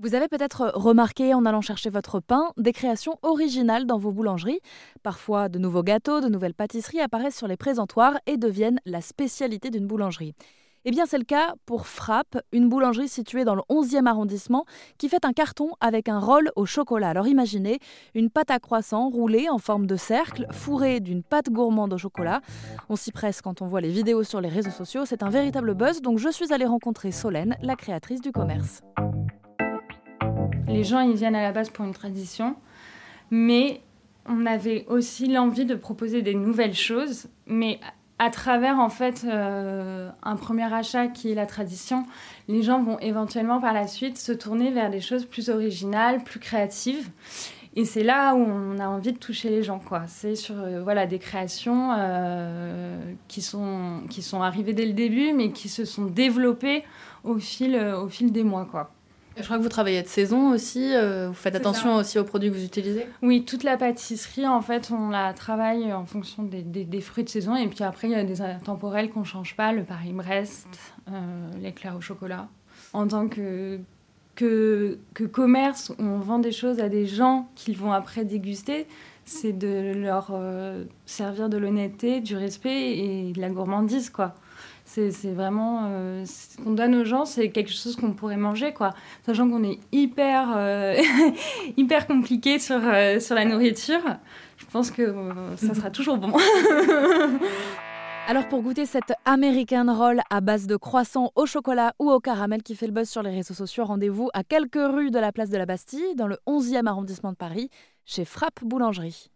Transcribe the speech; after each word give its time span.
Vous 0.00 0.14
avez 0.14 0.28
peut-être 0.28 0.70
remarqué 0.74 1.34
en 1.34 1.44
allant 1.44 1.60
chercher 1.60 1.90
votre 1.90 2.20
pain 2.20 2.52
des 2.56 2.72
créations 2.72 3.18
originales 3.22 3.84
dans 3.84 3.98
vos 3.98 4.12
boulangeries. 4.12 4.60
Parfois, 5.02 5.48
de 5.48 5.58
nouveaux 5.58 5.82
gâteaux, 5.82 6.20
de 6.20 6.28
nouvelles 6.28 6.54
pâtisseries 6.54 7.00
apparaissent 7.00 7.36
sur 7.36 7.48
les 7.48 7.56
présentoirs 7.56 8.16
et 8.26 8.36
deviennent 8.36 8.78
la 8.86 9.00
spécialité 9.00 9.70
d'une 9.70 9.88
boulangerie. 9.88 10.34
Eh 10.84 10.92
bien, 10.92 11.04
c'est 11.04 11.18
le 11.18 11.24
cas 11.24 11.54
pour 11.66 11.88
Frappe, 11.88 12.38
une 12.52 12.68
boulangerie 12.68 13.08
située 13.08 13.44
dans 13.44 13.56
le 13.56 13.62
11e 13.68 14.06
arrondissement 14.06 14.66
qui 14.98 15.08
fait 15.08 15.24
un 15.24 15.32
carton 15.32 15.72
avec 15.80 16.08
un 16.08 16.20
rôle 16.20 16.52
au 16.54 16.64
chocolat. 16.64 17.08
Alors 17.08 17.26
imaginez 17.26 17.80
une 18.14 18.30
pâte 18.30 18.52
à 18.52 18.60
croissant 18.60 19.08
roulée 19.08 19.48
en 19.48 19.58
forme 19.58 19.88
de 19.88 19.96
cercle, 19.96 20.46
fourrée 20.52 21.00
d'une 21.00 21.24
pâte 21.24 21.50
gourmande 21.50 21.92
au 21.92 21.98
chocolat. 21.98 22.40
On 22.88 22.94
s'y 22.94 23.10
presse 23.10 23.42
quand 23.42 23.62
on 23.62 23.66
voit 23.66 23.80
les 23.80 23.90
vidéos 23.90 24.22
sur 24.22 24.40
les 24.40 24.48
réseaux 24.48 24.70
sociaux. 24.70 25.04
C'est 25.06 25.24
un 25.24 25.30
véritable 25.30 25.74
buzz, 25.74 26.02
donc 26.02 26.18
je 26.18 26.28
suis 26.28 26.52
allée 26.52 26.66
rencontrer 26.66 27.10
Solène, 27.10 27.56
la 27.62 27.74
créatrice 27.74 28.20
du 28.20 28.30
commerce. 28.30 28.82
Les 30.68 30.84
gens, 30.84 31.00
ils 31.00 31.16
viennent 31.16 31.36
à 31.36 31.42
la 31.42 31.52
base 31.52 31.70
pour 31.70 31.84
une 31.84 31.94
tradition, 31.94 32.56
mais 33.30 33.80
on 34.26 34.46
avait 34.46 34.84
aussi 34.88 35.26
l'envie 35.26 35.64
de 35.64 35.74
proposer 35.74 36.22
des 36.22 36.34
nouvelles 36.34 36.74
choses, 36.74 37.28
mais 37.46 37.80
à 38.18 38.30
travers 38.30 38.78
en 38.78 38.88
fait 38.88 39.24
euh, 39.24 40.10
un 40.22 40.36
premier 40.36 40.72
achat 40.72 41.06
qui 41.06 41.30
est 41.30 41.34
la 41.34 41.46
tradition, 41.46 42.04
les 42.48 42.62
gens 42.62 42.82
vont 42.82 42.98
éventuellement 42.98 43.60
par 43.60 43.72
la 43.72 43.86
suite 43.86 44.18
se 44.18 44.32
tourner 44.32 44.70
vers 44.70 44.90
des 44.90 45.00
choses 45.00 45.24
plus 45.24 45.50
originales, 45.50 46.22
plus 46.24 46.40
créatives. 46.40 47.10
Et 47.76 47.84
c'est 47.84 48.02
là 48.02 48.34
où 48.34 48.40
on 48.40 48.78
a 48.80 48.88
envie 48.88 49.12
de 49.12 49.18
toucher 49.18 49.50
les 49.50 49.62
gens, 49.62 49.78
quoi. 49.78 50.02
C'est 50.08 50.34
sur 50.34 50.56
euh, 50.58 50.82
voilà 50.82 51.06
des 51.06 51.20
créations 51.20 51.92
euh, 51.96 52.98
qui 53.28 53.40
sont 53.40 54.02
qui 54.10 54.22
sont 54.22 54.42
arrivées 54.42 54.72
dès 54.72 54.86
le 54.86 54.94
début, 54.94 55.32
mais 55.32 55.52
qui 55.52 55.68
se 55.68 55.84
sont 55.84 56.06
développées 56.06 56.82
au 57.22 57.38
fil 57.38 57.76
au 57.76 58.08
fil 58.08 58.32
des 58.32 58.42
mois, 58.42 58.66
quoi. 58.68 58.90
Je 59.38 59.44
crois 59.44 59.58
que 59.58 59.62
vous 59.62 59.68
travaillez 59.68 60.02
de 60.02 60.08
saison 60.08 60.50
aussi. 60.50 60.94
Euh, 60.94 61.28
vous 61.28 61.34
faites 61.34 61.54
attention 61.54 61.94
aussi 61.96 62.18
aux 62.18 62.24
produits 62.24 62.50
que 62.50 62.56
vous 62.56 62.64
utilisez? 62.64 63.06
Oui, 63.22 63.44
toute 63.44 63.62
la 63.62 63.76
pâtisserie, 63.76 64.46
en 64.46 64.60
fait, 64.60 64.90
on 64.90 65.10
la 65.10 65.32
travaille 65.32 65.92
en 65.92 66.06
fonction 66.06 66.42
des, 66.42 67.00
fruits 67.00 67.24
de 67.24 67.28
saison. 67.28 67.54
Et 67.56 67.68
puis 67.68 67.84
après, 67.84 68.08
il 68.08 68.12
y 68.12 68.16
a 68.16 68.24
des 68.24 68.42
temporels 68.64 69.10
qu'on 69.10 69.20
ne 69.20 69.24
change 69.24 69.54
pas 69.56 69.72
le 69.72 69.84
Paris-Brest, 69.84 70.68
euh, 71.08 71.50
l'éclair 71.60 71.96
au 71.96 72.00
chocolat. 72.00 72.48
En 72.92 73.06
tant 73.06 73.28
que, 73.28 73.78
que, 74.34 74.98
que 75.14 75.24
commerce, 75.24 75.92
on 75.98 76.18
vend 76.18 76.38
des 76.38 76.52
choses 76.52 76.80
à 76.80 76.88
des 76.88 77.06
gens 77.06 77.48
qu'ils 77.54 77.76
vont 77.76 77.92
après 77.92 78.24
déguster 78.24 78.86
c'est 79.28 79.52
de 79.52 79.92
leur 79.94 80.28
euh, 80.32 80.84
servir 81.06 81.48
de 81.48 81.58
l'honnêteté, 81.58 82.20
du 82.20 82.36
respect 82.36 82.96
et 82.96 83.32
de 83.32 83.40
la 83.40 83.50
gourmandise, 83.50 84.10
quoi. 84.10 84.34
C'est 84.88 85.32
vraiment 85.34 85.82
euh, 85.84 86.24
ce 86.24 86.56
qu'on 86.56 86.70
donne 86.70 86.94
aux 86.94 87.04
gens, 87.04 87.26
c'est 87.26 87.50
quelque 87.50 87.70
chose 87.70 87.94
qu'on 87.94 88.14
pourrait 88.14 88.38
manger, 88.38 88.72
quoi. 88.72 88.94
Sachant 89.26 89.48
qu'on 89.48 89.62
est 89.62 89.78
hyper 89.92 90.54
euh, 90.56 90.96
hyper 91.76 92.06
compliqué 92.06 92.58
sur 92.58 92.80
sur 93.20 93.34
la 93.34 93.44
nourriture, 93.44 94.00
je 94.56 94.64
pense 94.72 94.90
que 94.90 95.14
ça 95.56 95.74
sera 95.74 95.90
toujours 95.90 96.16
bon. 96.16 96.32
Alors 98.28 98.46
pour 98.48 98.60
goûter 98.60 98.84
cette 98.84 99.14
American 99.24 99.86
Roll 99.88 100.20
à 100.28 100.40
base 100.40 100.66
de 100.66 100.76
croissants 100.76 101.32
au 101.34 101.46
chocolat 101.46 101.94
ou 101.98 102.10
au 102.10 102.20
caramel 102.20 102.62
qui 102.62 102.74
fait 102.74 102.86
le 102.86 102.92
buzz 102.92 103.08
sur 103.08 103.22
les 103.22 103.30
réseaux 103.30 103.54
sociaux, 103.54 103.86
rendez-vous 103.86 104.28
à 104.34 104.44
quelques 104.44 104.74
rues 104.74 105.10
de 105.10 105.18
la 105.18 105.32
place 105.32 105.48
de 105.48 105.56
la 105.56 105.64
Bastille, 105.64 106.14
dans 106.14 106.26
le 106.26 106.36
11e 106.46 106.86
arrondissement 106.86 107.32
de 107.32 107.36
Paris, 107.36 107.70
chez 108.04 108.26
Frappe 108.26 108.62
Boulangerie. 108.62 109.30